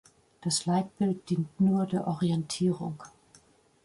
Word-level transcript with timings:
Das 0.41 0.65
Leitbild 0.65 1.29
dient 1.29 1.61
nur 1.61 1.85
der 1.85 2.07
Orientierung. 2.07 3.03